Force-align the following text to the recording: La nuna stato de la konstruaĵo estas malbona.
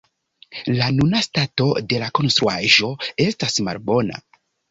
La 0.77 0.87
nuna 0.99 1.19
stato 1.25 1.67
de 1.91 1.99
la 2.05 2.09
konstruaĵo 2.21 2.91
estas 3.29 3.61
malbona. 3.69 4.19